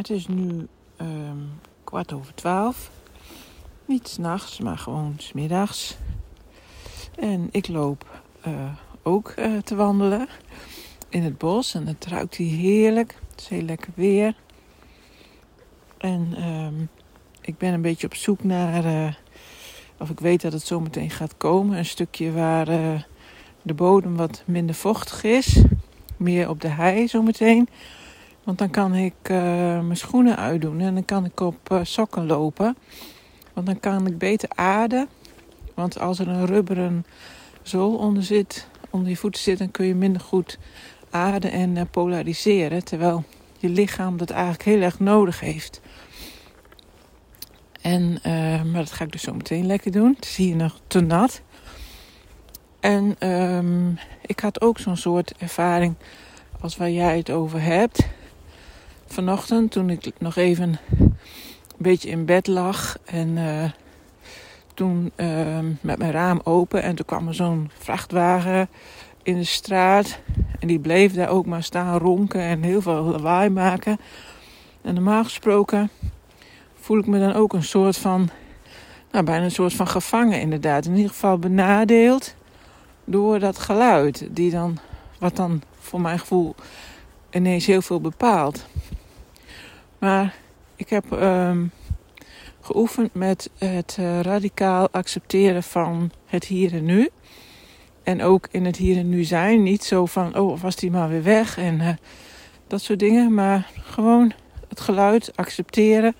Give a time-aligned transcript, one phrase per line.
[0.00, 1.38] Het is nu ehm,
[1.84, 2.90] kwart over twaalf.
[3.84, 5.96] Niet s'nachts, maar gewoon smiddags.
[7.18, 10.28] En ik loop uh, ook uh, te wandelen
[11.08, 11.74] in het bos.
[11.74, 13.18] En het ruikt hier heerlijk.
[13.30, 14.34] Het is heel lekker weer.
[15.98, 16.88] En um,
[17.40, 18.84] ik ben een beetje op zoek naar...
[18.84, 19.12] Uh,
[19.98, 21.78] of ik weet dat het zometeen gaat komen.
[21.78, 22.66] Een stukje waar
[23.62, 25.62] de bodem wat minder vochtig is.
[26.16, 27.68] Meer op de hei zometeen.
[28.44, 29.36] Want dan kan ik uh,
[29.80, 32.76] mijn schoenen uitdoen en dan kan ik op uh, sokken lopen.
[33.52, 35.08] Want dan kan ik beter aarden.
[35.74, 37.04] Want als er een rubberen
[37.62, 40.58] zool onder, zit, onder je voeten zit, dan kun je minder goed
[41.10, 42.84] aarden en uh, polariseren.
[42.84, 43.24] Terwijl
[43.58, 45.80] je lichaam dat eigenlijk heel erg nodig heeft.
[47.80, 48.20] En,
[48.70, 50.14] maar dat ga ik dus zo meteen lekker doen.
[50.14, 51.42] Het is hier nog te nat.
[52.80, 55.94] En um, ik had ook zo'n soort ervaring
[56.60, 58.08] als waar jij het over hebt.
[59.12, 61.14] Vanochtend toen ik nog even een
[61.76, 63.64] beetje in bed lag en uh,
[64.74, 68.68] toen uh, met mijn raam open en toen kwam er zo'n vrachtwagen
[69.22, 70.18] in de straat
[70.58, 73.98] en die bleef daar ook maar staan ronken en heel veel lawaai maken.
[74.82, 75.90] En normaal gesproken
[76.80, 78.28] voel ik me dan ook een soort van,
[79.10, 80.86] nou bijna een soort van gevangen inderdaad.
[80.86, 82.34] In ieder geval benadeeld
[83.04, 84.78] door dat geluid, die dan,
[85.18, 86.54] wat dan voor mijn gevoel
[87.30, 88.66] ineens heel veel bepaalt.
[90.00, 90.34] Maar
[90.76, 91.70] ik heb um,
[92.60, 97.08] geoefend met het uh, radicaal accepteren van het hier en nu.
[98.02, 99.62] En ook in het hier en nu zijn.
[99.62, 101.88] Niet zo van, oh, was die maar weer weg en uh,
[102.66, 103.34] dat soort dingen.
[103.34, 104.32] Maar gewoon
[104.68, 106.14] het geluid accepteren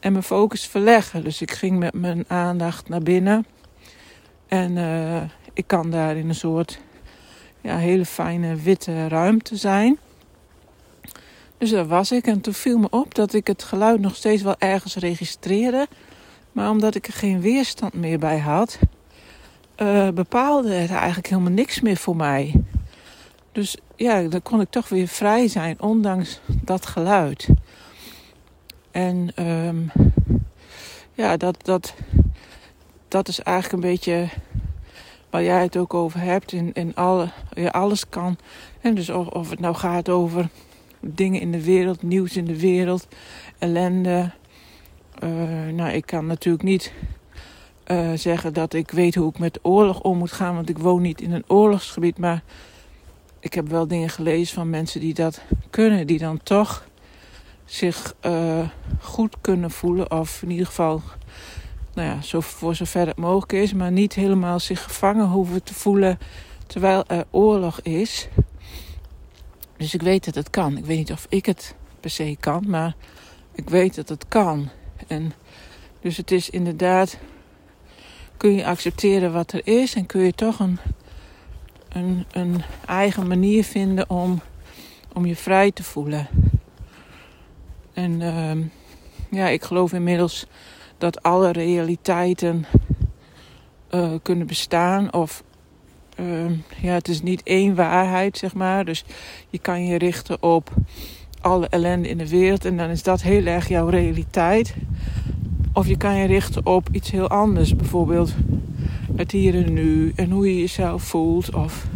[0.00, 1.24] en mijn focus verleggen.
[1.24, 3.46] Dus ik ging met mijn aandacht naar binnen.
[4.48, 6.80] En uh, ik kan daar in een soort
[7.60, 9.98] ja, hele fijne witte ruimte zijn.
[11.62, 14.42] Dus daar was ik en toen viel me op dat ik het geluid nog steeds
[14.42, 15.86] wel ergens registreerde.
[16.52, 18.78] Maar omdat ik er geen weerstand meer bij had,
[19.76, 22.62] uh, bepaalde het eigenlijk helemaal niks meer voor mij.
[23.52, 27.48] Dus ja, dan kon ik toch weer vrij zijn, ondanks dat geluid.
[28.90, 29.90] En um,
[31.14, 31.94] ja, dat, dat,
[33.08, 34.28] dat is eigenlijk een beetje
[35.30, 36.52] waar jij het ook over hebt.
[36.52, 36.92] In, in
[37.54, 38.36] ja, alles kan.
[38.80, 40.48] En dus of, of het nou gaat over
[41.02, 43.06] dingen in de wereld, nieuws in de wereld,
[43.58, 44.30] ellende.
[45.24, 46.92] Uh, nou, ik kan natuurlijk niet
[47.86, 51.02] uh, zeggen dat ik weet hoe ik met oorlog om moet gaan, want ik woon
[51.02, 52.18] niet in een oorlogsgebied.
[52.18, 52.42] Maar
[53.40, 56.86] ik heb wel dingen gelezen van mensen die dat kunnen, die dan toch
[57.64, 58.68] zich uh,
[59.00, 61.02] goed kunnen voelen, of in ieder geval
[61.94, 65.74] nou ja, zo, voor zover het mogelijk is, maar niet helemaal zich gevangen hoeven te
[65.74, 66.18] voelen
[66.66, 68.28] terwijl er oorlog is.
[69.82, 70.76] Dus ik weet dat het kan.
[70.76, 72.94] Ik weet niet of ik het per se kan, maar
[73.54, 74.68] ik weet dat het kan.
[75.06, 75.32] En
[76.00, 77.18] dus het is inderdaad,
[78.36, 80.78] kun je accepteren wat er is en kun je toch een,
[81.88, 84.40] een, een eigen manier vinden om,
[85.12, 86.28] om je vrij te voelen.
[87.92, 88.64] En uh,
[89.30, 90.46] ja, ik geloof inmiddels
[90.98, 92.66] dat alle realiteiten
[93.90, 95.12] uh, kunnen bestaan.
[95.12, 95.42] Of
[96.22, 96.50] uh,
[96.80, 98.84] ja, het is niet één waarheid, zeg maar.
[98.84, 99.04] Dus
[99.50, 100.70] je kan je richten op
[101.40, 104.74] alle ellende in de wereld en dan is dat heel erg jouw realiteit.
[105.72, 108.34] Of je kan je richten op iets heel anders, bijvoorbeeld
[109.16, 111.54] het hier en nu en hoe je jezelf voelt.
[111.54, 111.86] Of,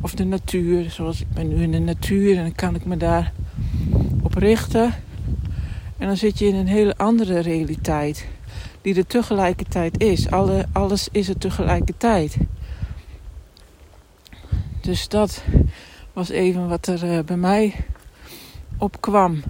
[0.00, 2.96] of de natuur, zoals ik ben nu in de natuur en dan kan ik me
[2.96, 3.32] daar
[4.22, 4.94] op richten.
[5.98, 8.26] En dan zit je in een hele andere realiteit
[8.82, 10.30] die er tegelijkertijd is.
[10.30, 12.36] Alle, alles is er tegelijkertijd.
[14.88, 15.42] Dus dat
[16.12, 17.74] was even wat er uh, bij mij
[18.78, 19.42] opkwam.